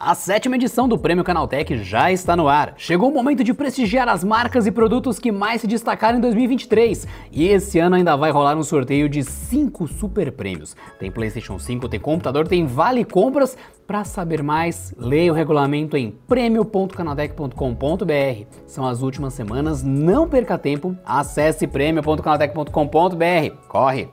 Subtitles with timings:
[0.00, 2.74] A sétima edição do Prêmio Canaltech já está no ar.
[2.76, 7.04] Chegou o momento de prestigiar as marcas e produtos que mais se destacaram em 2023.
[7.32, 10.76] E esse ano ainda vai rolar um sorteio de 5 super prêmios.
[11.00, 13.58] Tem PlayStation 5, tem computador, tem vale compras.
[13.88, 18.46] Para saber mais, leia o regulamento em prêmio.canaltech.com.br.
[18.66, 20.96] São as últimas semanas, não perca tempo.
[21.04, 23.66] Acesse prêmio.canaltech.com.br.
[23.66, 24.08] Corre!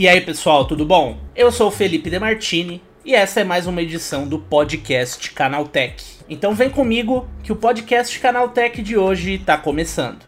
[0.00, 1.18] E aí, pessoal, tudo bom?
[1.36, 6.02] Eu sou o Felipe Demartini e essa é mais uma edição do podcast Canaltech.
[6.26, 10.24] Então vem comigo que o podcast Canaltech de hoje está começando.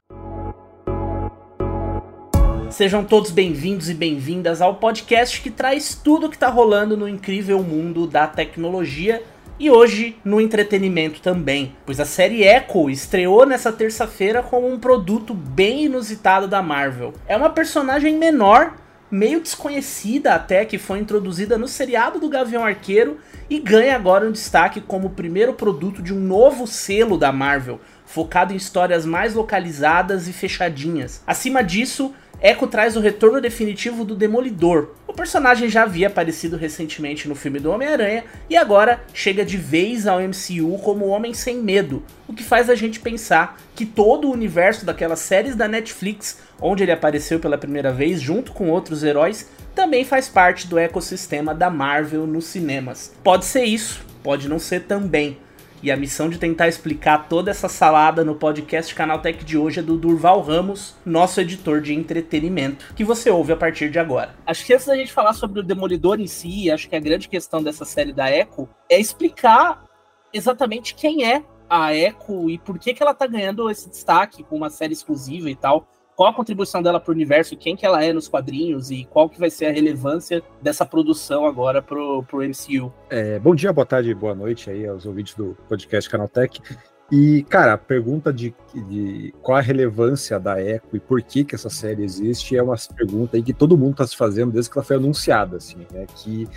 [2.69, 7.09] Sejam todos bem-vindos e bem-vindas ao podcast que traz tudo o que está rolando no
[7.09, 9.23] incrível mundo da tecnologia
[9.59, 15.33] e hoje no entretenimento também, pois a série Echo estreou nessa terça-feira como um produto
[15.33, 17.15] bem inusitado da Marvel.
[17.27, 18.75] É uma personagem menor
[19.13, 23.19] meio desconhecida até, que foi introduzida no seriado do Gavião Arqueiro
[23.51, 28.55] e ganha agora um destaque como primeiro produto de um novo selo da Marvel, focado
[28.55, 31.23] em histórias mais localizadas e fechadinhas.
[31.27, 34.89] Acima disso, Echo traz o retorno definitivo do Demolidor.
[35.07, 40.09] O personagem já havia aparecido recentemente no filme do Homem-Aranha e agora chega de vez
[40.09, 44.33] ao MCU como Homem Sem Medo, o que faz a gente pensar que todo o
[44.33, 49.49] universo daquelas séries da Netflix, onde ele apareceu pela primeira vez junto com outros heróis,
[49.73, 53.15] também faz parte do ecossistema da Marvel nos cinemas.
[53.23, 55.39] Pode ser isso, pode não ser também.
[55.83, 59.83] E a missão de tentar explicar toda essa salada no podcast Canaltech de hoje é
[59.83, 64.33] do Durval Ramos, nosso editor de entretenimento, que você ouve a partir de agora.
[64.47, 67.29] Acho que antes da gente falar sobre o Demolidor em si, acho que a grande
[67.29, 69.85] questão dessa série da Echo é explicar
[70.33, 74.55] exatamente quem é a Echo e por que, que ela tá ganhando esse destaque com
[74.55, 75.89] uma série exclusiva e tal
[76.23, 79.29] qual a contribuição dela para o universo, quem que ela é nos quadrinhos e qual
[79.29, 82.93] que vai ser a relevância dessa produção agora pro, pro MCU.
[83.11, 86.63] É, bom dia, boa tarde, boa noite aí aos ouvintes do podcast Canaltech.
[87.11, 88.55] E, cara, a pergunta de,
[88.89, 92.77] de, qual a relevância da Echo e por que que essa série existe é uma
[92.95, 96.07] pergunta aí que todo mundo está se fazendo desde que ela foi anunciada, assim, né?
[96.15, 96.49] Que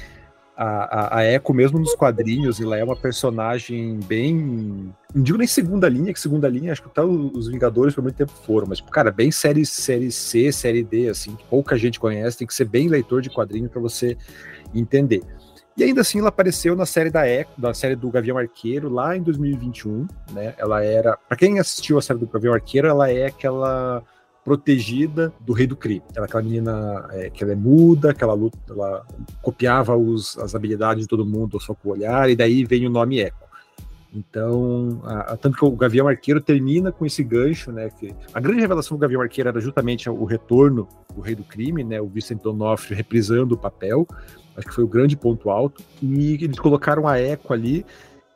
[0.56, 4.94] a, a, a Echo, mesmo nos quadrinhos, ela é uma personagem bem.
[5.14, 8.16] Não digo nem segunda linha, que segunda linha acho que até os Vingadores por muito
[8.16, 12.38] tempo foram, mas, cara, bem série, série C, série D, assim, que pouca gente conhece,
[12.38, 14.18] tem que ser bem leitor de quadrinho para você
[14.74, 15.24] entender.
[15.78, 19.16] E ainda assim, ela apareceu na série da Echo, da série do Gavião Arqueiro, lá
[19.16, 20.54] em 2021, né?
[20.58, 21.18] Ela era.
[21.18, 24.02] para quem assistiu a série do Gavião Arqueiro, ela é aquela
[24.46, 26.04] protegida do rei do crime.
[26.16, 29.04] Ela é aquela menina é, que ela é muda, que ela, luta, ela
[29.42, 32.90] copiava os, as habilidades de todo mundo só com o olhar, e daí vem o
[32.92, 33.44] nome Echo.
[34.14, 37.90] Então, a, a, tanto que o Gavião Arqueiro termina com esse gancho, né?
[37.90, 41.84] Que a grande revelação do Gavião Arqueiro era justamente o retorno do Rei do Crime,
[41.84, 42.00] né?
[42.00, 44.08] O Vincent D'Onofrio reprisando o papel.
[44.56, 45.84] Acho que foi o grande ponto alto.
[46.02, 47.86] E eles colocaram a Echo ali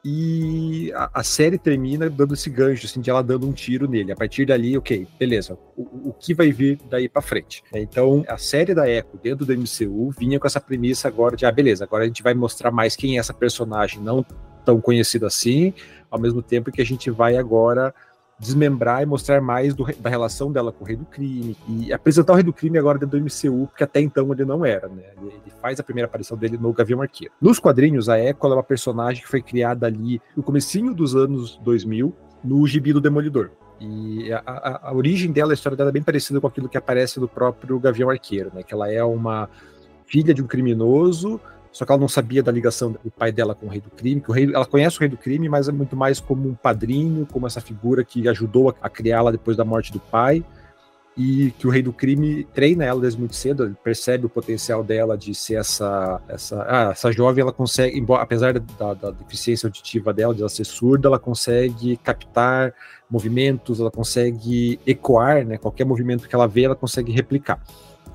[0.03, 4.11] e a, a, série termina dando esse gancho, assim, de ela dando um tiro nele.
[4.11, 7.63] A partir dali, ok, beleza, o, o que vai vir daí para frente?
[7.73, 11.51] Então, a série da Echo dentro do MCU vinha com essa premissa agora de, ah,
[11.51, 14.25] beleza, agora a gente vai mostrar mais quem é essa personagem não
[14.63, 15.73] tão conhecida assim,
[16.09, 17.93] ao mesmo tempo que a gente vai agora
[18.39, 22.33] desmembrar e mostrar mais do, da relação dela com o Rei do Crime e apresentar
[22.33, 25.03] o Rei do Crime agora dentro do MCU, porque até então ele não era, né?
[25.17, 27.33] Ele, ele faz a primeira aparição dele no Gavião Arqueiro.
[27.41, 31.59] Nos quadrinhos, a Echo é uma personagem que foi criada ali no comecinho dos anos
[31.63, 33.51] 2000, no gibi do Demolidor.
[33.79, 36.77] E a, a, a, origem dela, a história dela é bem parecida com aquilo que
[36.77, 38.63] aparece no próprio Gavião Arqueiro, né?
[38.63, 39.49] Que ela é uma
[40.05, 41.39] filha de um criminoso
[41.71, 44.21] só que ela não sabia da ligação do pai dela com o rei do crime,
[44.21, 46.55] que o rei, ela conhece o rei do crime, mas é muito mais como um
[46.55, 50.43] padrinho, como essa figura que ajudou a, criá-la depois da morte do pai,
[51.15, 54.83] e que o rei do crime treina ela desde muito cedo, ele percebe o potencial
[54.83, 59.67] dela de ser essa essa, ah, essa jovem, ela consegue, embora, apesar da, da deficiência
[59.67, 62.73] auditiva dela, de ela ser surda, ela consegue captar
[63.09, 67.59] movimentos, ela consegue ecoar, né, qualquer movimento que ela vê, ela consegue replicar.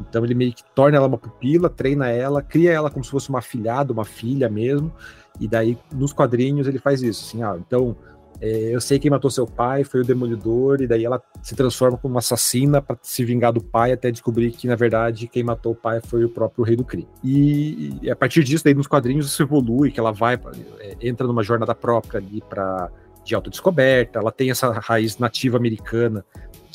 [0.00, 3.28] Então ele meio que torna ela uma pupila, treina ela, cria ela como se fosse
[3.28, 4.92] uma filhada, uma filha mesmo.
[5.40, 7.96] E daí nos quadrinhos ele faz isso, assim, ah, então
[8.40, 11.96] é, eu sei quem matou seu pai, foi o Demolidor, e daí ela se transforma
[11.96, 15.72] como uma assassina para se vingar do pai até descobrir que na verdade quem matou
[15.72, 17.08] o pai foi o próprio rei do crime.
[17.22, 20.38] E, e a partir disso, daí nos quadrinhos isso evolui, que ela vai,
[20.80, 22.90] é, entra numa jornada própria ali para
[23.24, 26.22] de autodescoberta, ela tem essa raiz nativa americana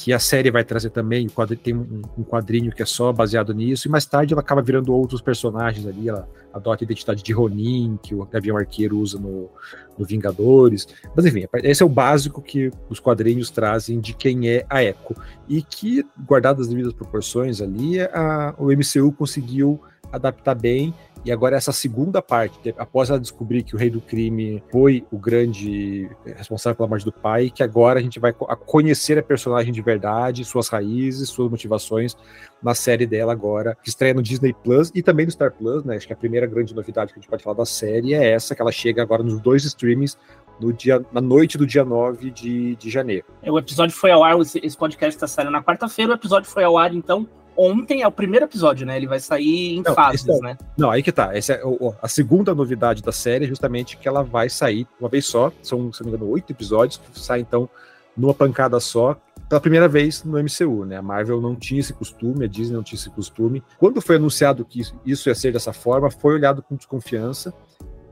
[0.02, 1.28] que a série vai trazer também,
[1.62, 5.22] tem um quadrinho que é só baseado nisso, e mais tarde ela acaba virando outros
[5.22, 9.50] personagens ali, ela adota a identidade de Ronin, que o Gavião Arqueiro usa no,
[9.98, 10.88] no Vingadores.
[11.14, 15.14] Mas enfim, esse é o básico que os quadrinhos trazem de quem é a Echo.
[15.50, 19.82] E que, guardadas as devidas proporções ali, a, o MCU conseguiu
[20.12, 20.94] adaptar bem
[21.26, 25.18] e agora essa segunda parte, após ela descobrir que o rei do crime foi o
[25.18, 29.82] grande responsável pela morte do pai, que agora a gente vai conhecer a personagem de
[29.82, 32.16] verdade, suas raízes, suas motivações
[32.64, 35.98] na série dela agora, que estreia no Disney Plus e também no Star Plus, né?
[35.98, 38.56] Acho que a primeira grande novidade que a gente pode falar da série é essa,
[38.56, 40.18] que ela chega agora nos dois streamings
[40.60, 43.26] no dia, na noite do dia 9 de, de janeiro.
[43.46, 46.78] O episódio foi ao ar, esse podcast está saindo na quarta-feira, o episódio foi ao
[46.78, 47.28] ar, então,
[47.60, 48.96] ontem é o primeiro episódio, né?
[48.96, 50.58] Ele vai sair em não, fases, é, né?
[50.78, 51.36] Não, aí que tá.
[51.36, 51.62] Essa é
[52.02, 55.52] a segunda novidade da série, é justamente que ela vai sair uma vez só.
[55.62, 57.70] São, se não me engano, oito episódios que saem, então,
[58.16, 59.20] numa pancada só,
[59.50, 60.96] pela primeira vez no MCU, né?
[60.98, 63.62] A Marvel não tinha esse costume, a Disney não tinha esse costume.
[63.78, 67.54] Quando foi anunciado que isso ia ser dessa forma, foi olhado com desconfiança,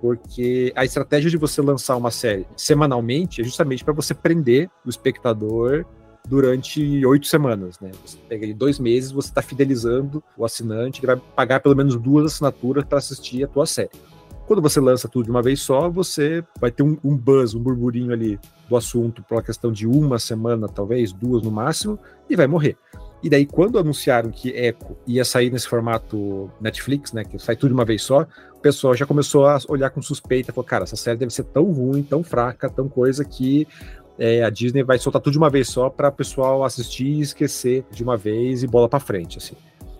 [0.01, 4.89] porque a estratégia de você lançar uma série semanalmente é justamente para você prender o
[4.89, 5.85] espectador
[6.27, 7.91] durante oito semanas, né?
[8.05, 11.95] Você pega aí dois meses, você está fidelizando o assinante que vai pagar pelo menos
[11.95, 13.89] duas assinaturas para assistir a tua série.
[14.45, 17.59] Quando você lança tudo de uma vez só, você vai ter um, um buzz, um
[17.59, 18.39] burburinho ali
[18.69, 22.77] do assunto por uma questão de uma semana, talvez, duas no máximo, e vai morrer.
[23.21, 27.69] E daí, quando anunciaram que Echo ia sair nesse formato Netflix, né, que sai tudo
[27.69, 30.95] de uma vez só, o pessoal já começou a olhar com suspeita, falou, cara, essa
[30.95, 33.67] série deve ser tão ruim, tão fraca, tão coisa que
[34.17, 37.21] é, a Disney vai soltar tudo de uma vez só para o pessoal assistir e
[37.21, 39.55] esquecer de uma vez e bola para frente, assim.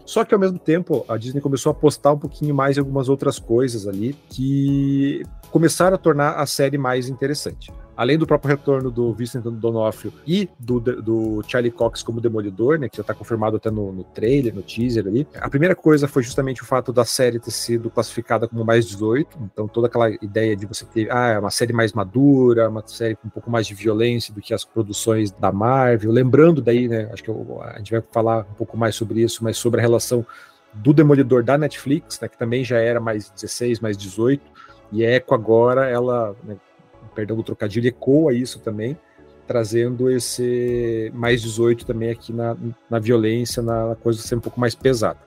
[0.06, 3.10] Só que ao mesmo tempo a Disney começou a apostar um pouquinho mais em algumas
[3.10, 5.22] outras coisas ali que
[5.52, 10.48] começaram a tornar a série mais interessante além do próprio retorno do Vincent Donofrio e
[10.60, 14.54] do, do Charlie Cox como Demolidor, né, que já está confirmado até no, no, trailer,
[14.54, 15.28] no teaser ali.
[15.36, 19.38] A primeira coisa foi justamente o fato da série ter sido classificada como mais 18,
[19.52, 23.16] então toda aquela ideia de você ter, ah, é uma série mais madura, uma série
[23.16, 26.12] com um pouco mais de violência do que as produções da Marvel.
[26.12, 29.44] Lembrando daí, né, acho que eu, a gente vai falar um pouco mais sobre isso,
[29.44, 30.24] mas sobre a relação
[30.72, 34.44] do Demolidor da Netflix, né, que também já era mais 16, mais 18,
[34.92, 36.56] e a Echo agora, ela né,
[37.18, 38.96] perdão do trocadilho, ecoa isso também,
[39.48, 42.56] trazendo esse mais 18 também aqui na,
[42.88, 45.20] na violência, na coisa ser um pouco mais pesada.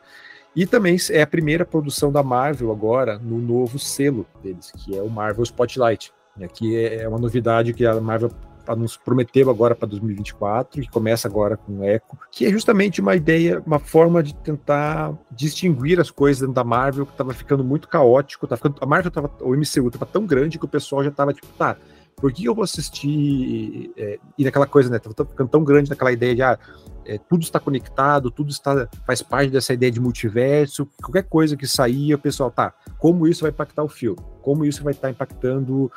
[0.55, 5.03] E também é a primeira produção da Marvel agora no novo selo deles, que é
[5.03, 6.13] o Marvel Spotlight.
[6.37, 8.31] Né, que é uma novidade que a Marvel
[8.77, 13.15] nos prometeu agora para 2024, que começa agora com o Echo, que é justamente uma
[13.15, 17.89] ideia, uma forma de tentar distinguir as coisas dentro da Marvel, que estava ficando muito
[17.89, 21.11] caótico, tá ficando, a Marvel tava, o MCU estava tão grande que o pessoal já
[21.11, 21.77] estava tipo, tá,
[22.17, 26.13] por que eu vou assistir é, e naquela coisa, né, tava ficando tão grande naquela
[26.13, 26.59] ideia de, ah,
[27.07, 31.67] é, tudo está conectado, tudo está faz parte dessa ideia de multiverso, qualquer coisa que
[31.67, 34.19] sair, o pessoal, tá, como isso vai impactar o filme?
[34.43, 35.91] Como isso vai estar tá impactando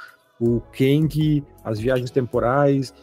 [0.43, 2.93] o Kang, as viagens temporais.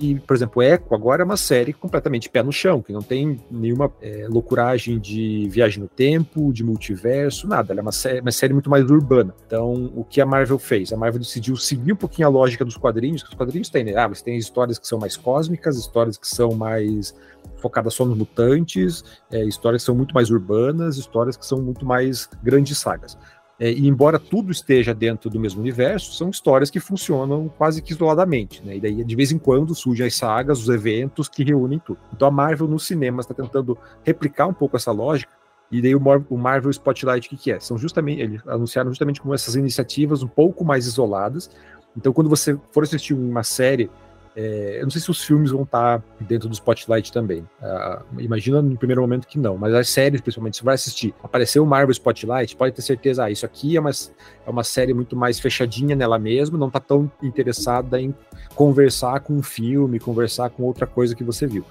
[0.00, 3.40] E, por exemplo, Echo agora é uma série completamente pé no chão, que não tem
[3.50, 7.72] nenhuma é, loucuragem de viagem no tempo, de multiverso, nada.
[7.72, 9.34] Ela é uma série, uma série muito mais urbana.
[9.44, 10.92] Então, o que a Marvel fez?
[10.92, 13.96] A Marvel decidiu seguir um pouquinho a lógica dos quadrinhos, que os quadrinhos têm, né?
[13.96, 17.12] Ah, você tem histórias que são mais cósmicas, histórias que são mais
[17.56, 19.02] focadas só nos mutantes,
[19.32, 23.18] é, histórias que são muito mais urbanas, histórias que são muito mais grandes sagas.
[23.60, 27.92] É, e embora tudo esteja dentro do mesmo universo, são histórias que funcionam quase que
[27.92, 28.76] isoladamente, né?
[28.76, 31.98] E daí, de vez em quando, surgem as sagas, os eventos que reúnem tudo.
[32.12, 35.32] Então a Marvel nos cinemas está tentando replicar um pouco essa lógica.
[35.70, 37.60] E daí o Marvel Spotlight, o que, que é?
[37.60, 41.50] São justamente, eles anunciaram justamente como essas iniciativas um pouco mais isoladas.
[41.96, 43.90] Então, quando você for assistir uma série
[44.40, 47.40] é, eu não sei se os filmes vão estar dentro do Spotlight também.
[47.60, 51.64] Uh, imagina no primeiro momento que não, mas as séries, principalmente, você vai assistir, apareceu
[51.64, 55.16] o Marvel Spotlight, pode ter certeza, ah, isso aqui é uma, é uma série muito
[55.16, 58.14] mais fechadinha nela mesma, não está tão interessada em
[58.54, 61.64] conversar com um filme, conversar com outra coisa que você viu.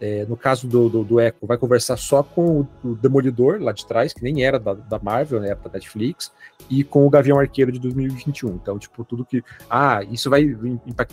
[0.00, 3.72] É, no caso do, do, do, Echo, vai conversar só com o, o, Demolidor lá
[3.72, 6.32] de trás, que nem era da, da Marvel, né, era da Netflix,
[6.70, 8.50] e com o Gavião Arqueiro de 2021.
[8.50, 9.42] Então, tipo, tudo que.
[9.68, 10.56] Ah, isso vai,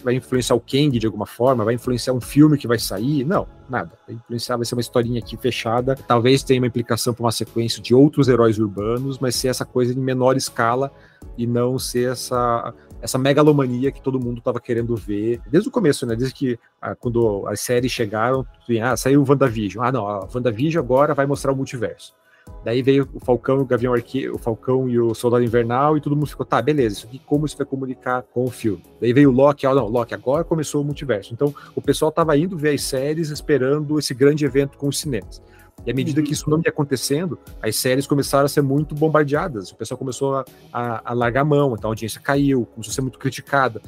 [0.04, 3.26] vai influenciar o Kang de alguma forma, vai influenciar um filme que vai sair?
[3.26, 3.92] Não, nada.
[4.06, 5.96] Vai influenciar, vai ser uma historinha aqui fechada.
[6.08, 9.94] Talvez tenha uma implicação para uma sequência de outros heróis urbanos, mas ser essa coisa
[9.94, 10.92] em menor escala
[11.38, 16.08] e não ser essa essa megalomania que todo mundo estava querendo ver desde o começo,
[16.08, 16.16] né?
[16.16, 18.46] Desde que ah, quando as séries chegaram,
[18.82, 19.86] ah, saiu o WandaVision.
[19.86, 22.16] Ah, não, a WandaVision agora vai mostrar o multiverso.
[22.64, 26.16] Daí veio o Falcão, o Gavião Arqueiro, o Falcão e o Soldado Invernal, e todo
[26.16, 28.84] mundo ficou, tá, beleza, isso aqui, como isso vai comunicar com o filme?
[29.00, 31.34] Daí veio o Loki, ó, não, Loki, agora começou o multiverso.
[31.34, 35.42] Então, o pessoal tava indo ver as séries esperando esse grande evento com os cinemas.
[35.86, 39.72] E à medida que isso não ia acontecendo, as séries começaram a ser muito bombardeadas.
[39.72, 42.96] O pessoal começou a, a, a largar a mão, então a audiência caiu, começou a
[42.96, 43.82] ser muito criticada,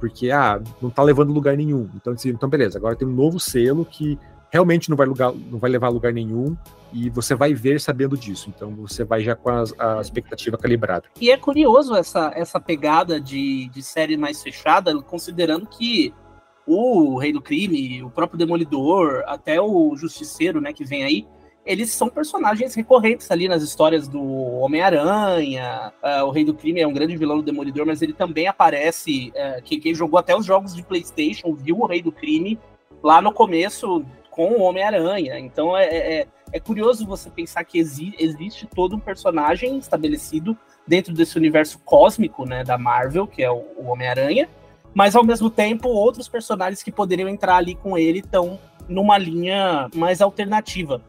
[0.00, 1.88] porque ah, não tá levando lugar nenhum.
[1.94, 4.18] Então, então beleza, agora tem um novo selo que
[4.54, 6.56] realmente não vai, lugar, não vai levar a lugar nenhum
[6.92, 8.52] e você vai ver sabendo disso.
[8.54, 11.06] Então você vai já com a, a expectativa calibrada.
[11.20, 16.14] E é curioso essa, essa pegada de, de série mais fechada, considerando que
[16.66, 21.26] o Rei do Crime, o próprio Demolidor, até o Justiceiro, né, que vem aí,
[21.64, 25.92] eles são personagens recorrentes ali nas histórias do Homem-Aranha.
[26.02, 29.32] Uh, o Rei do Crime é um grande vilão do Demolidor, mas ele também aparece.
[29.34, 32.58] Uh, que, quem jogou até os jogos de PlayStation viu o Rei do Crime
[33.02, 35.38] lá no começo com o Homem-Aranha.
[35.38, 40.58] Então é, é, é, é, curioso você pensar que exi existe todo um personagem estabelecido
[40.86, 44.48] dentro desse universo cósmico né, da Marvel, que é o, o Homem-Aranha,
[44.92, 49.88] mas ao mesmo tempo outros personagens que poderiam entrar ali com ele estão numa linha
[49.94, 51.00] mais alternativa.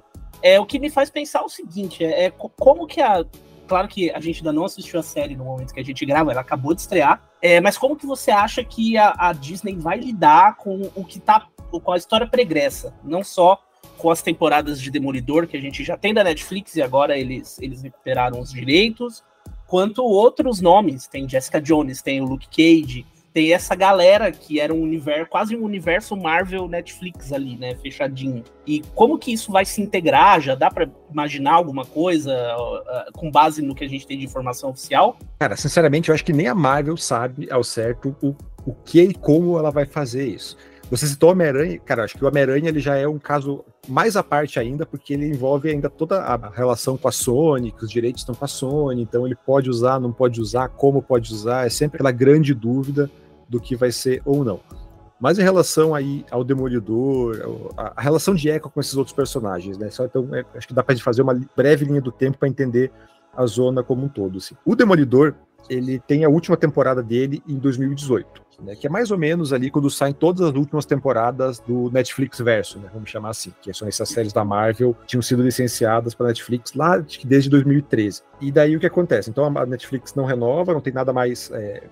[0.46, 3.26] É o que me faz pensar o seguinte: é, é como que a.
[3.68, 6.32] Claro que a gente ainda não assistiu a série no momento que a gente grava,
[6.32, 7.20] ela acabou de estrear.
[7.42, 11.20] É, mas como que você acha que a, a Disney vai lidar com o que
[11.20, 11.48] tá.
[11.72, 12.94] com a história pregressa?
[13.04, 13.60] Não só
[13.98, 17.58] com as temporadas de Demolidor que a gente já tem da Netflix e agora eles,
[17.60, 19.24] eles recuperaram os direitos,
[19.66, 21.08] quanto outros nomes.
[21.08, 23.04] Tem Jessica Jones, tem o Luke Cage,
[23.36, 28.46] tem essa galera que era um universo, quase um universo Marvel Netflix ali, né, fechadinho.
[28.66, 30.40] E como que isso vai se integrar?
[30.40, 34.24] Já dá para imaginar alguma coisa uh, com base no que a gente tem de
[34.24, 35.18] informação oficial?
[35.38, 38.34] Cara, sinceramente, eu acho que nem a Marvel sabe ao certo o,
[38.66, 40.56] o que e como ela vai fazer isso.
[40.90, 44.24] Você citou Homem-Aranha, cara, acho que o Homem-Aranha ele já é um caso mais à
[44.24, 48.22] parte ainda, porque ele envolve ainda toda a relação com a Sony, que os direitos
[48.22, 51.70] estão com a Sony, então ele pode usar, não pode usar, como pode usar, é
[51.70, 53.12] sempre aquela grande dúvida
[53.48, 54.60] do que vai ser ou não.
[55.20, 59.90] Mas em relação aí ao Demolidor, a, relação de Echo com esses outros personagens, né?
[60.00, 62.92] Então, é, acho que dá para fazer uma breve linha do tempo para entender
[63.36, 64.38] a zona como um todo.
[64.38, 64.56] Assim.
[64.66, 65.34] O Demolidor,
[65.70, 68.76] ele tem a última temporada dele em 2018, né?
[68.76, 72.78] Que é mais ou menos ali quando saem todas as últimas temporadas do Netflix verso,
[72.78, 72.90] né?
[72.94, 76.74] Vamos chamar assim, que são essas séries da Marvel que tinham sido licenciadas para Netflix
[76.74, 78.22] lá desde 2013.
[78.42, 79.30] E daí o que acontece?
[79.30, 81.84] Então a Netflix não renova, não tem nada mais é,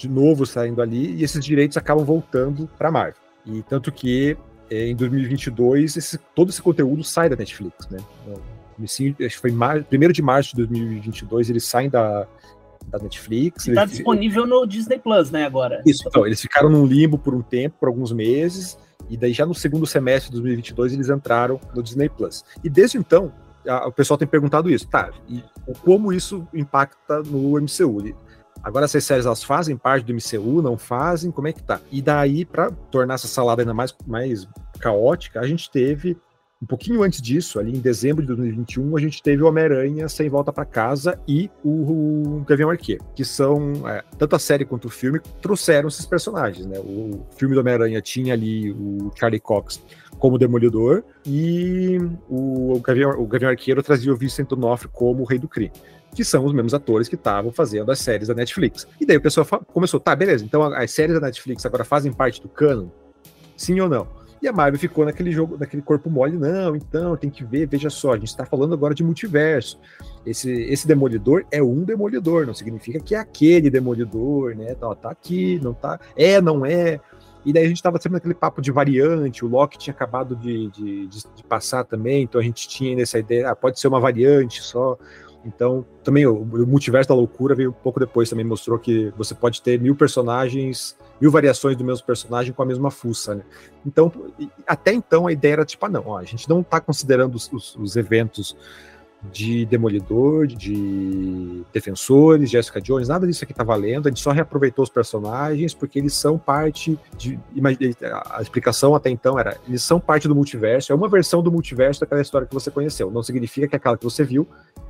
[0.00, 3.20] de novo saindo ali, e esses direitos acabam voltando para a Marvel.
[3.44, 4.34] E tanto que
[4.70, 7.98] é, em 2022 esse, todo esse conteúdo sai da Netflix, né?
[8.22, 8.40] Então,
[8.82, 12.26] acho que foi mar, 1 de março de 2022 eles saem da,
[12.88, 13.68] da Netflix.
[13.68, 15.82] Está disponível no Disney Plus, né, agora.
[15.84, 18.78] Isso, então, eles ficaram num limbo por um tempo, por alguns meses,
[19.10, 22.42] e daí já no segundo semestre de 2022 eles entraram no Disney Plus.
[22.64, 23.30] E desde então,
[23.68, 25.44] a, o pessoal tem perguntado isso, tá, e
[25.84, 28.14] como isso impacta no MCU?
[28.62, 31.30] Agora essas séries elas fazem parte do MCU, não fazem?
[31.30, 31.80] Como é que tá?
[31.90, 34.46] E daí, para tornar essa salada ainda mais, mais
[34.78, 36.16] caótica, a gente teve
[36.62, 40.28] um pouquinho antes disso, ali em dezembro de 2021, a gente teve o Homem-Aranha Sem
[40.28, 44.90] Volta para Casa e o, Gavião Arqueiro, que são, é, tanto a série quanto o
[44.90, 46.78] filme, trouxeram esses personagens, né?
[46.78, 49.82] O filme do Homem-Aranha tinha ali o Charlie Cox
[50.20, 51.98] como Demolidor e
[52.28, 55.72] o, o, Gavião, o Gavião Arqueiro trazia o Vincent D'Onofrio como o Rei do Crime
[56.14, 58.86] que são os mesmos atores que estavam fazendo as séries da Netflix.
[59.00, 62.42] E daí o pessoal começou, tá, beleza, então as séries da Netflix agora fazem parte
[62.42, 62.88] do canon?
[63.56, 64.08] Sim ou não?
[64.42, 67.90] E a Marvel ficou naquele jogo, naquele corpo mole, não, então tem que ver, veja
[67.90, 69.78] só, a gente está falando agora de multiverso.
[70.24, 74.74] Esse, esse demolidor é um demolidor, não significa que é aquele demolidor, né?
[74.74, 76.00] Tá, tá aqui, não tá.
[76.16, 76.98] É, não é.
[77.44, 80.68] E daí a gente estava sempre naquele papo de variante, o Loki tinha acabado de,
[80.68, 84.00] de, de, de passar também, então a gente tinha nessa ideia, ah, pode ser uma
[84.00, 84.98] variante só.
[85.44, 89.34] Então, também o, o, multiverso da loucura veio um pouco depois, também mostrou que você
[89.34, 93.42] pode ter mil personagens, mil variações do mesmo personagem com a mesma fuça, né?
[93.86, 94.12] Então,
[94.66, 97.50] até então a ideia era tipo, ah, não, ó, a gente não está considerando os,
[97.50, 98.54] os, os, eventos
[99.30, 104.82] de Demolidor, de Defensores, Jessica Jones, nada disso aqui tá valendo, a gente só reaproveitou
[104.82, 107.38] os personagens porque eles são parte de.
[108.30, 112.00] A explicação até então era: eles são parte do multiverso, é uma versão do multiverso
[112.00, 113.10] daquela história que você conheceu.
[113.10, 114.48] Não significa que aquela que você viu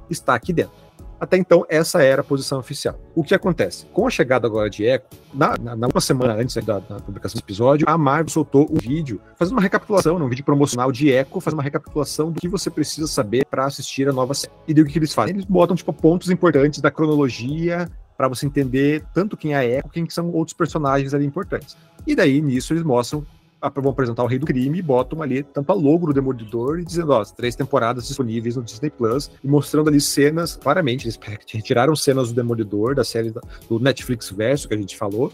[0.09, 0.73] está aqui dentro.
[1.21, 2.99] Até então, essa era a posição oficial.
[3.15, 3.85] O que acontece?
[3.93, 7.39] Com a chegada agora de Echo, na, na, na uma semana antes da, da, publicação
[7.39, 11.41] do episódio, a Marvel soltou um vídeo fazendo uma recapitulação, um vídeo promocional de Echo,
[11.41, 14.53] fazendo uma recapitulação do que você precisa saber para assistir a nova série.
[14.67, 15.35] E daí o que, que eles fazem?
[15.35, 20.09] Eles botam tipo, pontos importantes da cronologia para você entender tanto quem é Echo, quem
[20.09, 21.77] são outros personagens ali importantes.
[22.07, 23.27] E daí, nisso, eles mostram
[23.75, 27.13] vão apresentar o Rei do Crime e botam ali a logo do Demolidor e dizendo,
[27.13, 32.29] ó, três temporadas disponíveis no Disney Plus e mostrando ali cenas, claramente, eles retiraram cenas
[32.29, 33.33] do Demolidor, da série
[33.69, 35.33] do Netflix Verso que a gente falou,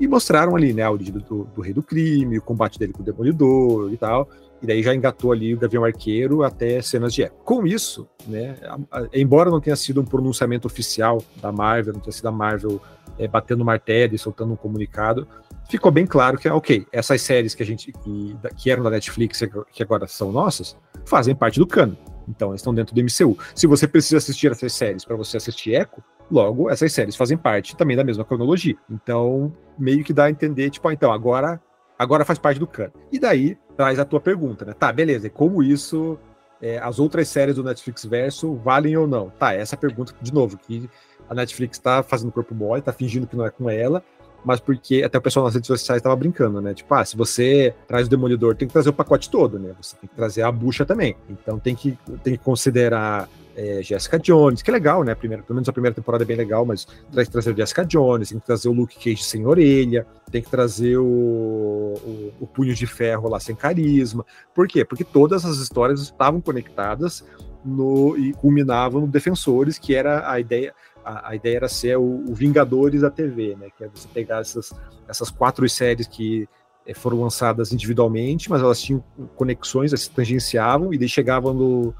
[0.00, 3.02] e mostraram ali, né, o do, do, do Rei do Crime, o combate dele com
[3.02, 4.28] o Demolidor e tal.
[4.60, 7.42] E daí já engatou ali o Gavião Arqueiro até cenas de época.
[7.44, 12.00] Com isso, né, a, a, embora não tenha sido um pronunciamento oficial da Marvel, não
[12.00, 12.80] tenha sido a Marvel
[13.18, 15.26] é, batendo martelo e soltando um comunicado,
[15.68, 19.42] ficou bem claro que, ok, essas séries que a gente que, que eram da Netflix
[19.72, 21.96] que agora são nossas, fazem parte do cano.
[22.28, 23.38] Então, eles estão dentro do MCU.
[23.54, 27.74] Se você precisa assistir essas séries para você assistir Echo, logo essas séries fazem parte
[27.74, 28.76] também da mesma cronologia.
[28.90, 31.60] Então, meio que dá a entender, tipo, ah, então, agora
[31.98, 32.92] agora faz parte do cano.
[33.10, 34.72] E daí traz a tua pergunta, né?
[34.72, 36.18] Tá, beleza, e como isso
[36.62, 39.30] é, as outras séries do Netflix Verso valem ou não?
[39.30, 40.88] Tá, essa pergunta, de novo, que
[41.28, 44.02] a Netflix tá fazendo corpo mole, tá fingindo que não é com ela,
[44.44, 46.72] mas porque até o pessoal nas redes sociais estava brincando, né?
[46.72, 49.74] Tipo, ah, se você traz o Demolidor, tem que trazer o pacote todo, né?
[49.80, 51.16] Você tem que trazer a bucha também.
[51.28, 55.14] Então tem que, tem que considerar é, Jessica Jones, que é legal, né?
[55.16, 58.28] Primeiro, pelo menos a primeira temporada é bem legal, mas tem que trazer Jessica Jones,
[58.28, 62.72] tem que trazer o Luke Cage sem orelha, tem que trazer o, o, o Punho
[62.72, 64.24] de Ferro lá sem carisma.
[64.54, 64.84] Por quê?
[64.84, 67.24] Porque todas as histórias estavam conectadas
[67.64, 70.72] no, e culminavam no Defensores, que era a ideia
[71.08, 73.68] a, ideia era ser o, o, Vingadores da TV, né?
[73.76, 74.72] Que é você pegar essas,
[75.08, 76.48] essas quatro séries que
[76.86, 79.02] é, foram lançadas individualmente, mas elas tinham
[79.36, 81.94] conexões, elas se tangenciavam, e daí chegavam no,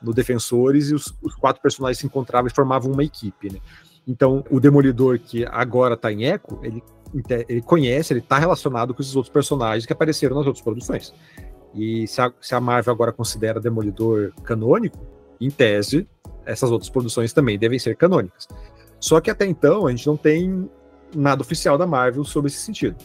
[0.00, 3.58] no Defensores e os, os quatro personagens se encontravam e formavam uma equipe, né?
[4.06, 6.82] Então, o Demolidor, que agora tá em Echo, ele,
[7.48, 11.14] ele conhece, ele tá relacionado com esses outros personagens que apareceram nas outras produções.
[11.74, 14.98] E se a, se a Marvel agora considera Demolidor canônico,
[15.40, 16.06] em tese,
[16.44, 18.48] essas outras produções também devem ser canônicas.
[18.98, 20.70] Só que até então a gente não tem
[21.14, 22.96] nada oficial da Marvel sobre esse sentido.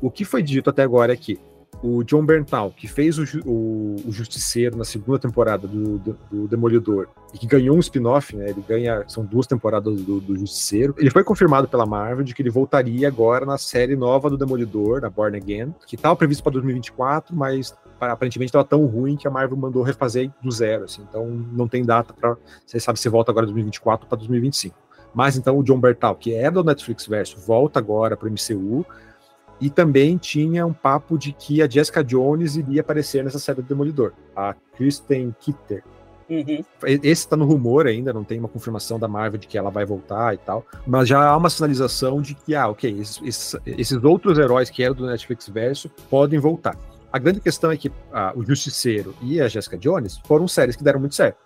[0.00, 1.38] O que foi dito até agora é que
[1.82, 6.48] o John Berntal, que fez o, o, o Justiceiro na segunda temporada do, do, do,
[6.48, 8.50] Demolidor e que ganhou um spin-off, né?
[8.50, 10.94] Ele ganha, são duas temporadas do, do Justiceiro.
[10.98, 15.00] Ele foi confirmado pela Marvel de que ele voltaria agora na série nova do Demolidor,
[15.00, 19.30] da Born Again, que estava previsto para 2024, mas aparentemente estava tão ruim que a
[19.30, 23.30] Marvel mandou refazer do zero, assim, então não tem data para, você sabe se volta
[23.30, 24.74] agora 2024 para 2025.
[25.12, 28.86] Mas então o John Bertal, que é do Netflix Verso, volta agora para o MCU,
[29.60, 33.68] e também tinha um papo de que a Jessica Jones iria aparecer nessa série do
[33.68, 35.84] Demolidor, a Kristen Kitter.
[36.30, 36.64] Uhum.
[36.84, 39.84] Esse está no rumor ainda, não tem uma confirmação da Marvel de que ela vai
[39.84, 44.04] voltar e tal, mas já há uma sinalização de que, ah, ok, esses, esses, esses
[44.04, 46.76] outros heróis que eram do Netflix Verso podem voltar.
[47.12, 50.84] A grande questão é que ah, o Justiceiro e a Jessica Jones foram séries que
[50.84, 51.38] deram muito certo.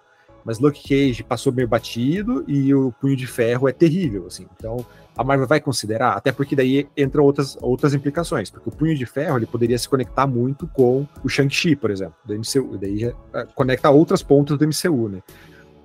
[0.45, 4.47] Mas Luke Cage passou meio batido e o Punho de Ferro é terrível, assim.
[4.55, 4.85] Então,
[5.16, 9.07] a Marvel vai considerar, até porque daí entram outras, outras implicações, porque o Punho de
[9.07, 13.14] Ferro ele poderia se conectar muito com o Shang-Chi, por exemplo, do MCU, daí uh,
[13.55, 15.22] conecta outras pontas do MCU, né?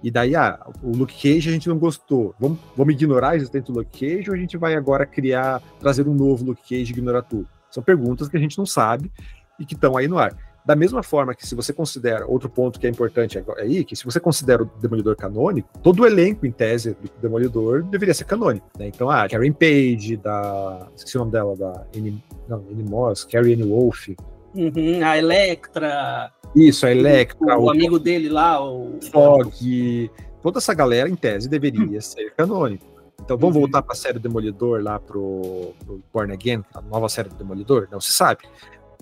[0.02, 2.34] E daí, ah, o Luke Cage a gente não gostou.
[2.40, 6.08] Vamos, vamos ignorar a existência do Luke Cage ou a gente vai agora criar, trazer
[6.08, 7.48] um novo Luke Cage e ignorar tudo?
[7.70, 9.12] São perguntas que a gente não sabe
[9.60, 10.34] e que estão aí no ar.
[10.70, 14.06] Da mesma forma que se você considera, outro ponto que é importante aí, que se
[14.06, 18.70] você considera o Demolidor canônico, todo o elenco, em tese, do Demolidor deveria ser canônico,
[18.78, 18.86] né?
[18.86, 20.88] Então, ah, Karen Page, da...
[20.96, 24.10] esqueci o nome dela, da Annie, não, Annie Moss, Carrie Anne Wolf.
[24.54, 26.32] Uhum, a Electra.
[26.56, 27.58] Isso, a Electra.
[27.58, 29.00] O, o, amigo dele lá, o...
[29.12, 30.12] Fog.
[30.44, 32.86] Toda essa galera, em tese, deveria ser canônico.
[33.20, 33.62] Então vamos uhum.
[33.64, 37.88] voltar para a série Demolidor lá pro, pro Born Again, a nova série do Demolidor?
[37.92, 38.44] Não se sabe.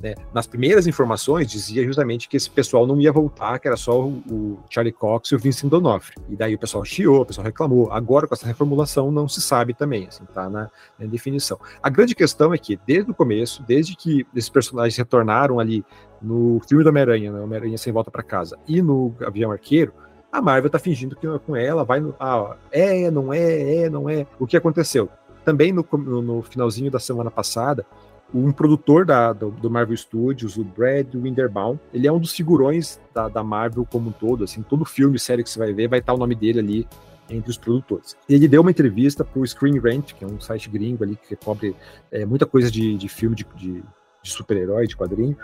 [0.01, 0.13] Né?
[0.31, 4.59] Nas primeiras informações dizia justamente que esse pessoal não ia voltar, que era só o,
[4.69, 6.21] Charlie Cox e o Vincent D'Onofrio.
[6.29, 7.91] E daí o pessoal chiou, o pessoal reclamou.
[7.91, 11.59] Agora com essa reformulação não se sabe também, assim, tá na, na definição.
[11.81, 15.83] A grande questão é que desde o começo, desde que esses personagens retornaram ali
[16.21, 19.93] no filme do Homem-Aranha, né, Homem-Aranha sem volta para casa, e no Avião Arqueiro,
[20.31, 22.13] a Marvel tá fingindo que com ela vai no.
[22.19, 24.27] Ah, é, não é, é, não é.
[24.37, 25.09] O que aconteceu?
[25.43, 27.85] Também no, no, no finalzinho da semana passada,
[28.33, 32.99] um produtor da, do, do, Marvel Studios, o Brad Winderbaum, ele é um dos figurões
[33.13, 35.99] da, da, Marvel como um todo, assim, todo filme, série que você vai ver, vai
[35.99, 36.87] estar o nome dele ali
[37.29, 38.15] entre os produtores.
[38.27, 41.35] Ele deu uma entrevista para o Screen Rant, que é um site gringo ali que
[41.35, 41.75] cobre
[42.11, 43.83] é, muita coisa de, de filme de, de,
[44.21, 45.37] de super-herói, de quadrinho,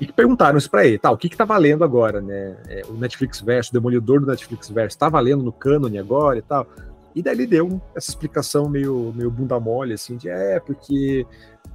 [0.00, 2.56] e que perguntaram isso para ele, tá, o que que tá valendo agora, né?
[2.68, 6.42] É, o Netflix Verso, o Demolidor do Netflix Verso, tá valendo no cânone agora e
[6.42, 6.66] tal?
[7.14, 11.26] E daí ele deu essa explicação meio, meio bunda mole, assim, de é, porque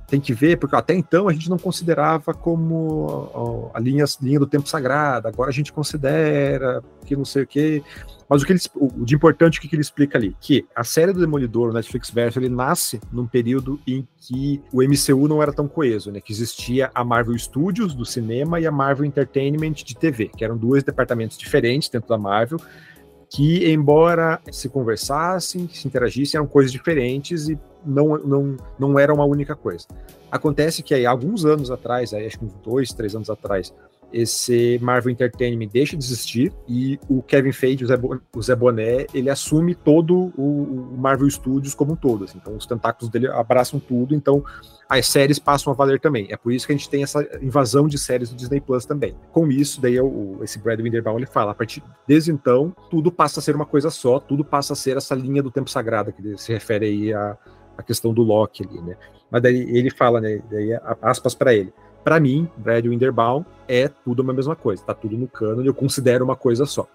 [0.08, 4.46] tem que ver, porque até então a gente não considerava como a linha, linha do
[4.46, 7.84] tempo sagrada, agora a gente considera que não sei o quê.
[8.28, 10.36] Mas o que ele, o de importante, o que ele explica ali?
[10.42, 14.82] Que a série do Demolidor, o Netflix Verso, ele nasce num período em que o
[14.82, 16.20] MCU não era tão coeso, né?
[16.20, 20.58] Que existia a Marvel Studios do cinema e a Marvel Entertainment de TV, que eram
[20.58, 22.60] dois departamentos diferentes dentro da Marvel,
[23.30, 29.26] que, embora se conversassem, se interagissem, eram coisas diferentes e não, não, não era uma
[29.26, 29.86] única coisa.
[30.32, 33.74] Acontece que aí, alguns anos atrás, aí, acho que uns dois, três anos atrás,
[34.16, 39.76] esse Marvel Entertainment deixa de existir e o Kevin Feige, o Zé, Boné, ele assume
[39.76, 42.24] todo o, o, Marvel Studios como um todo.
[42.24, 42.38] Assim.
[42.42, 44.42] Então os tentáculos dele abraçam tudo, então
[44.88, 46.28] as séries passam a valer também.
[46.30, 49.16] É por isso que a gente tem essa invasão de séries do Disney Plus também.
[49.34, 53.42] Com isso, daí o, esse Brad Winderbaum ele fala, a partir desde então, tudo passa
[53.42, 56.38] a ser uma coisa só, tudo passa a ser essa linha do tempo sagrado que
[56.38, 57.38] se refere aí a,
[57.78, 58.96] a questão do Loki ali, né?
[59.30, 60.42] Mas daí ele fala, né?
[60.50, 60.70] Daí
[61.02, 61.74] aspas para ele
[62.06, 66.24] para mim, Brad Winderbaum é tudo uma mesma coisa, tá tudo no cano, eu considero
[66.24, 66.88] uma coisa só.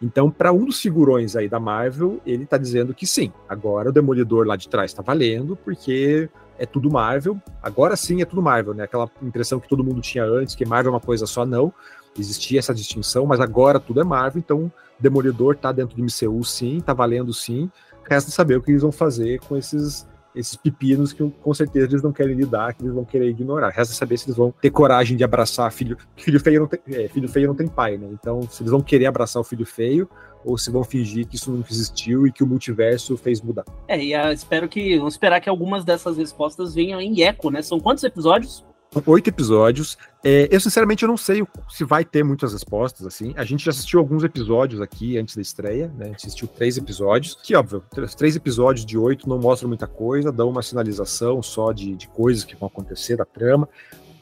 [0.00, 3.92] Então, para um dos figurões aí da Marvel, ele tá dizendo que sim, agora o
[3.92, 7.40] Demolidor lá de trás tá valendo, porque é tudo Marvel.
[7.60, 8.84] Agora sim é tudo Marvel, né?
[8.84, 11.72] Aquela impressão que todo mundo tinha antes, que Marvel é uma coisa só, não.
[12.16, 16.80] Existia essa distinção, mas agora tudo é Marvel, então Demolidor tá dentro do MCU sim,
[16.80, 17.68] tá valendo sim.
[18.08, 22.02] Resta saber o que eles vão fazer com esses esses pepinos que com certeza eles
[22.02, 23.70] não querem lidar, que eles vão querer ignorar.
[23.70, 25.96] Resta saber se eles vão ter coragem de abraçar filho.
[26.16, 28.08] Filho feio não tem, é, filho feio não tem pai, né?
[28.12, 30.08] Então, se eles vão querer abraçar o filho feio
[30.44, 33.64] ou se vão fingir que isso nunca existiu e que o multiverso fez mudar.
[33.86, 34.98] É, e uh, espero que.
[34.98, 37.62] Vamos esperar que algumas dessas respostas venham em eco, né?
[37.62, 38.64] São quantos episódios?
[39.06, 39.96] Oito episódios.
[40.22, 43.32] É, eu, sinceramente, eu não sei se vai ter muitas respostas, assim.
[43.36, 46.06] A gente já assistiu alguns episódios aqui antes da estreia, né?
[46.06, 47.82] A gente assistiu três episódios, que, óbvio,
[48.16, 52.44] três episódios de oito não mostram muita coisa, dão uma sinalização só de, de coisas
[52.44, 53.68] que vão acontecer da trama,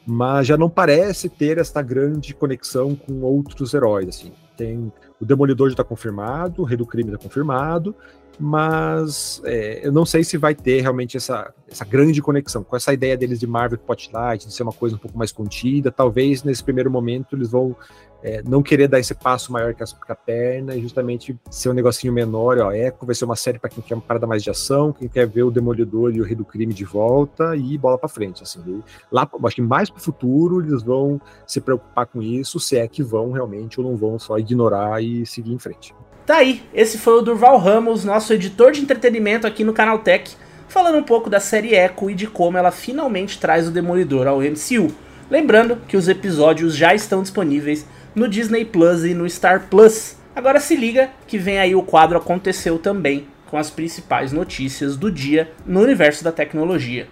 [0.05, 4.31] mas já não parece ter esta grande conexão com outros heróis, assim.
[4.57, 4.91] Tem...
[5.19, 7.95] O Demolidor já está confirmado, o Rei do Crime está confirmado,
[8.41, 12.63] mas é, eu não sei se vai ter realmente essa, essa grande conexão.
[12.63, 15.91] Com essa ideia deles de Marvel Spotlight, de ser uma coisa um pouco mais contida,
[15.91, 17.75] talvez nesse primeiro momento eles vão
[18.23, 22.11] é, não querer dar esse passo maior que a, perna e justamente ser um negocinho
[22.11, 22.57] menor.
[22.57, 25.07] Ó, Echo vai ser uma série para quem quer uma parada mais de ação, quem
[25.07, 28.41] quer ver o Demolidor e o Rei do Crime de volta e bola para frente.
[28.41, 32.59] Assim, e lá, acho que mais para o futuro eles vão se preocupar com isso,
[32.59, 35.93] se é que vão realmente ou não vão só ignorar e seguir em frente.
[36.31, 40.31] Tá aí, esse foi o Durval Ramos, nosso editor de entretenimento aqui no Canal Tech,
[40.69, 44.39] falando um pouco da série Echo e de como ela finalmente traz o Demolidor ao
[44.39, 44.95] MCU.
[45.29, 50.15] Lembrando que os episódios já estão disponíveis no Disney Plus e no Star Plus.
[50.33, 55.11] Agora se liga que vem aí o quadro Aconteceu também, com as principais notícias do
[55.11, 57.09] dia no universo da tecnologia.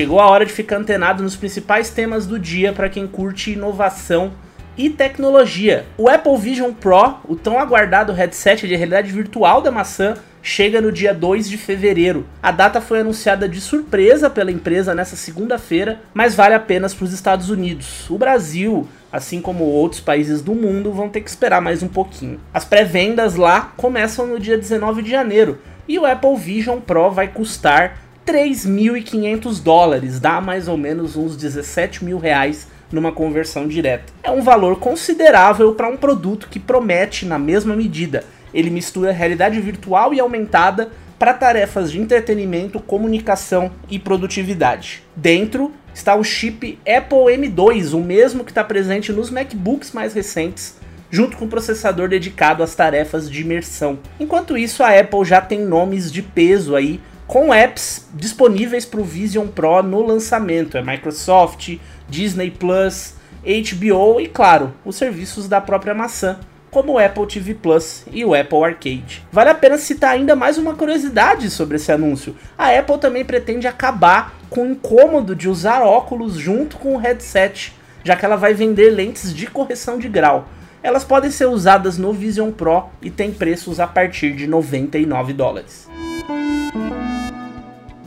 [0.00, 4.32] Chegou a hora de ficar antenado nos principais temas do dia para quem curte inovação
[4.74, 5.84] e tecnologia.
[5.98, 10.90] O Apple Vision Pro, o tão aguardado headset de realidade virtual da maçã, chega no
[10.90, 12.26] dia 2 de fevereiro.
[12.42, 17.12] A data foi anunciada de surpresa pela empresa nessa segunda-feira, mas vale apenas para os
[17.12, 18.08] Estados Unidos.
[18.08, 22.40] O Brasil, assim como outros países do mundo, vão ter que esperar mais um pouquinho.
[22.54, 27.28] As pré-vendas lá começam no dia 19 de janeiro e o Apple Vision Pro vai
[27.28, 34.12] custar 3.500 dólares, dá mais ou menos uns 17 mil reais numa conversão direta.
[34.22, 38.24] É um valor considerável para um produto que promete na mesma medida.
[38.52, 45.02] Ele mistura realidade virtual e aumentada para tarefas de entretenimento, comunicação e produtividade.
[45.14, 50.76] Dentro está o chip Apple M2, o mesmo que está presente nos MacBooks mais recentes,
[51.10, 53.98] junto com o processador dedicado às tarefas de imersão.
[54.18, 59.04] Enquanto isso, a Apple já tem nomes de peso aí com apps disponíveis para o
[59.04, 60.76] Vision Pro no lançamento.
[60.76, 63.14] É Microsoft, Disney Plus,
[63.44, 66.40] HBO e, claro, os serviços da própria maçã,
[66.72, 69.24] como o Apple TV Plus e o Apple Arcade.
[69.30, 72.34] Vale a pena citar ainda mais uma curiosidade sobre esse anúncio.
[72.58, 77.72] A Apple também pretende acabar com o incômodo de usar óculos junto com o headset,
[78.02, 80.48] já que ela vai vender lentes de correção de grau.
[80.82, 85.88] Elas podem ser usadas no Vision Pro e tem preços a partir de 99 dólares.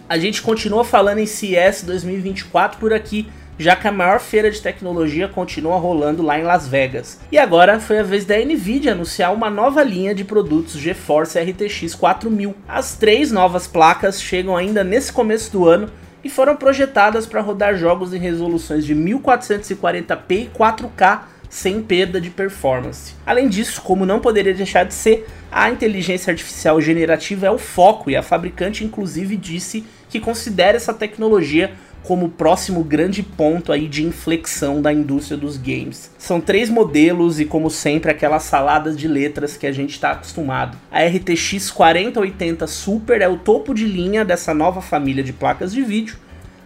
[0.08, 4.62] A gente continua falando em CES 2024 por aqui, já que a maior feira de
[4.62, 7.20] tecnologia continua rolando lá em Las Vegas.
[7.32, 11.96] E agora foi a vez da Nvidia anunciar uma nova linha de produtos GeForce RTX
[11.96, 12.54] 4000.
[12.68, 15.90] As três novas placas chegam ainda nesse começo do ano
[16.24, 22.32] e foram projetadas para rodar jogos em resoluções de 1440p e 4K sem perda de
[22.32, 23.14] performance.
[23.24, 28.10] Além disso, como não poderia deixar de ser, a inteligência artificial generativa é o foco
[28.10, 33.88] e a fabricante inclusive disse que considera essa tecnologia como o próximo grande ponto aí
[33.88, 36.10] de inflexão da indústria dos games.
[36.18, 40.76] São três modelos e como sempre aquelas saladas de letras que a gente está acostumado.
[40.92, 45.84] A RTX 4080 Super é o topo de linha dessa nova família de placas de
[45.84, 46.18] vídeo.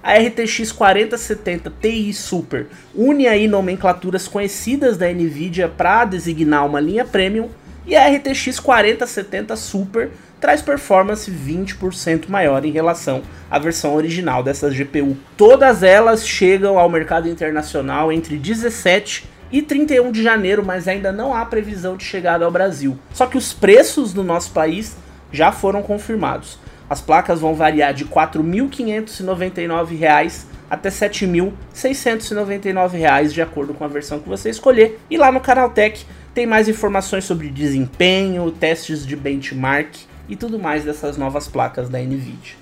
[0.08, 7.04] A RTX 4070 Ti Super une aí nomenclaturas conhecidas da Nvidia para designar uma linha
[7.04, 7.50] premium
[7.86, 14.70] e a RTX 4070 Super traz performance 20% maior em relação à versão original dessa
[14.70, 15.18] GPU.
[15.36, 21.34] Todas elas chegam ao mercado internacional entre 17 e 31 de janeiro, mas ainda não
[21.34, 22.98] há previsão de chegada ao Brasil.
[23.14, 24.96] Só que os preços no nosso país
[25.34, 26.58] já foram confirmados.
[26.90, 34.20] As placas vão variar de R$ 4.599 até R$ 7.699 de acordo com a versão
[34.20, 35.00] que você escolher.
[35.10, 39.96] E lá no Canaltech tem mais informações sobre desempenho, testes de benchmark
[40.30, 42.56] e tudo mais dessas novas placas da Nvidia.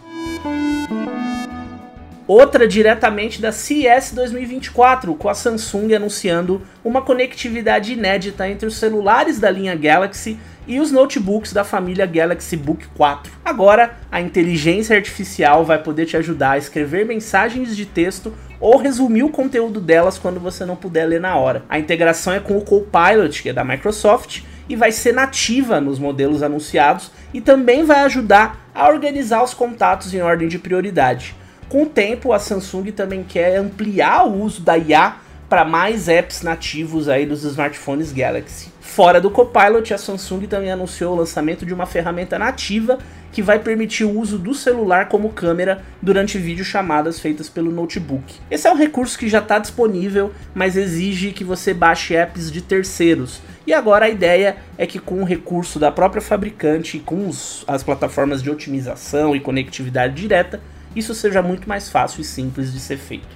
[2.28, 9.40] Outra diretamente da CES 2024, com a Samsung anunciando uma conectividade inédita entre os celulares
[9.40, 13.32] da linha Galaxy e os notebooks da família Galaxy Book 4.
[13.46, 19.22] Agora, a inteligência artificial vai poder te ajudar a escrever mensagens de texto ou resumir
[19.22, 21.64] o conteúdo delas quando você não puder ler na hora.
[21.70, 26.00] A integração é com o Copilot, que é da Microsoft, e vai ser nativa nos
[26.00, 31.36] modelos anunciados e também vai ajudar a organizar os contatos em ordem de prioridade.
[31.68, 35.18] Com o tempo, a Samsung também quer ampliar o uso da IA
[35.50, 38.72] para mais apps nativos aí dos smartphones Galaxy.
[38.80, 43.00] Fora do Copilot, a Samsung também anunciou o lançamento de uma ferramenta nativa
[43.32, 48.36] que vai permitir o uso do celular como câmera durante videochamadas feitas pelo notebook.
[48.50, 52.62] Esse é um recurso que já está disponível, mas exige que você baixe apps de
[52.62, 53.42] terceiros.
[53.68, 57.66] E agora a ideia é que com o recurso da própria fabricante e com os,
[57.68, 60.62] as plataformas de otimização e conectividade direta,
[60.96, 63.28] isso seja muito mais fácil e simples de ser feito.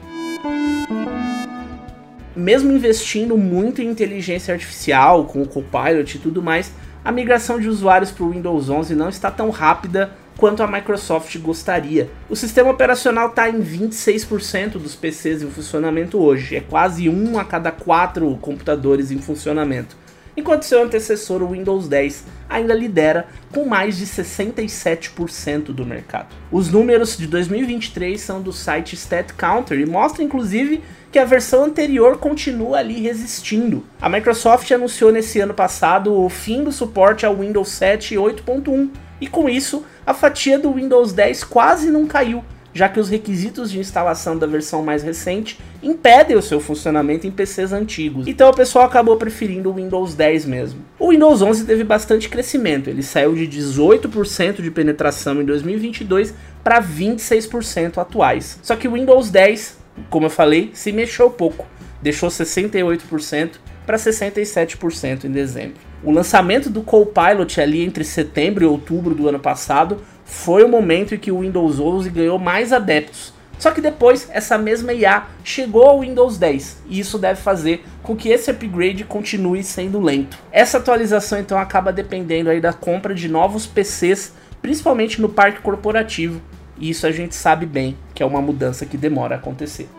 [2.35, 6.71] Mesmo investindo muito em inteligência artificial, com o Copilot e tudo mais,
[7.03, 11.37] a migração de usuários para o Windows 11 não está tão rápida quanto a Microsoft
[11.39, 12.09] gostaria.
[12.29, 17.43] O sistema operacional está em 26% dos PCs em funcionamento hoje, é quase um a
[17.43, 19.98] cada quatro computadores em funcionamento
[20.39, 26.36] enquanto seu antecessor, o Windows 10, ainda lidera com mais de 67% do mercado.
[26.52, 32.17] Os números de 2023 são do site StatCounter e mostram inclusive que a versão anterior
[32.17, 33.86] continua ali resistindo.
[34.02, 38.89] A Microsoft anunciou nesse ano passado o fim do suporte ao Windows 7 8.1
[39.21, 43.71] e com isso a fatia do Windows 10 quase não caiu já que os requisitos
[43.71, 48.27] de instalação da versão mais recente impedem o seu funcionamento em PCs antigos.
[48.27, 50.82] Então o pessoal acabou preferindo o Windows 10 mesmo.
[50.97, 56.82] O Windows 11 teve bastante crescimento, ele saiu de 18% de penetração em 2022 para
[56.82, 58.60] 26% atuais.
[58.62, 59.77] Só que o Windows 10,
[60.10, 61.65] como eu falei, se mexeu pouco,
[62.01, 63.51] deixou 68%
[63.86, 65.77] para 67% em dezembro.
[66.03, 69.97] O lançamento do Copilot ali entre setembro e outubro do ano passado
[70.29, 73.33] foi o momento em que o Windows 11 ganhou mais adeptos.
[73.57, 78.15] Só que depois essa mesma IA chegou ao Windows 10 e isso deve fazer com
[78.15, 80.37] que esse upgrade continue sendo lento.
[80.51, 86.39] Essa atualização então acaba dependendo aí da compra de novos PCs, principalmente no parque corporativo,
[86.79, 89.89] e isso a gente sabe bem que é uma mudança que demora a acontecer.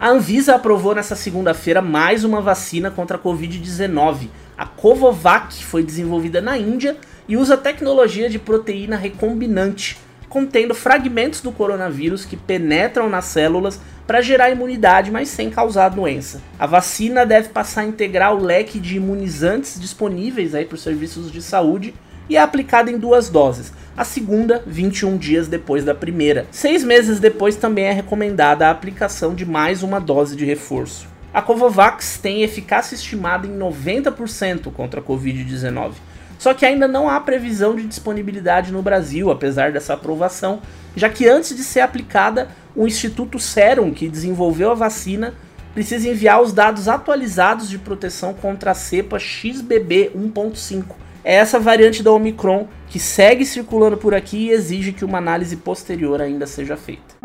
[0.00, 4.28] A Anvisa aprovou nessa segunda-feira mais uma vacina contra a Covid-19.
[4.58, 6.96] A Covovac foi desenvolvida na Índia
[7.28, 9.96] e usa tecnologia de proteína recombinante,
[10.28, 16.42] contendo fragmentos do coronavírus que penetram nas células para gerar imunidade, mas sem causar doença.
[16.58, 21.40] A vacina deve passar a integrar o leque de imunizantes disponíveis para os serviços de
[21.40, 21.94] saúde
[22.28, 23.72] e é aplicada em duas doses.
[23.96, 26.46] A segunda, 21 dias depois da primeira.
[26.50, 31.06] Seis meses depois também é recomendada a aplicação de mais uma dose de reforço.
[31.32, 35.92] A Covovax tem eficácia estimada em 90% contra a Covid-19.
[36.38, 40.62] Só que ainda não há previsão de disponibilidade no Brasil, apesar dessa aprovação,
[40.96, 45.34] já que antes de ser aplicada, o Instituto Serum, que desenvolveu a vacina,
[45.74, 50.84] precisa enviar os dados atualizados de proteção contra a cepa XBB 1.5.
[51.24, 55.56] É essa variante da Omicron que segue circulando por aqui e exige que uma análise
[55.56, 57.16] posterior ainda seja feita.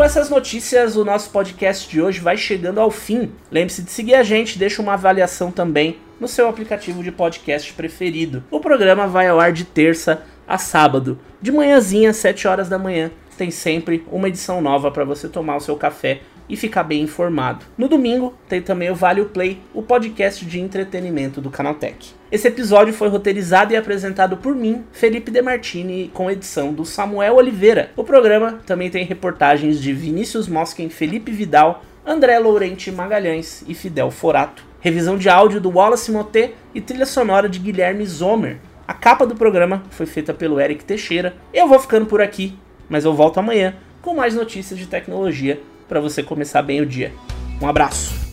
[0.00, 3.30] Com essas notícias, o nosso podcast de hoje vai chegando ao fim.
[3.50, 8.42] Lembre-se de seguir a gente, deixa uma avaliação também no seu aplicativo de podcast preferido.
[8.50, 13.10] O programa vai ao ar de terça a sábado, de manhãzinha, 7 horas da manhã,
[13.40, 17.64] tem sempre uma edição nova para você tomar o seu café e ficar bem informado.
[17.78, 22.12] No domingo tem também o Vale o Play, o podcast de entretenimento do Canaltech.
[22.30, 27.90] Esse episódio foi roteirizado e apresentado por mim, Felipe Demartini, com edição do Samuel Oliveira.
[27.96, 34.10] O programa também tem reportagens de Vinícius Mosquen, Felipe Vidal, André Laurenti Magalhães e Fidel
[34.10, 34.64] Forato.
[34.80, 38.58] Revisão de áudio do Wallace Moté e trilha sonora de Guilherme Zomer.
[38.88, 41.34] A capa do programa foi feita pelo Eric Teixeira.
[41.52, 42.56] Eu vou ficando por aqui,
[42.88, 47.12] mas eu volto amanhã com mais notícias de tecnologia para você começar bem o dia.
[47.60, 48.29] Um abraço!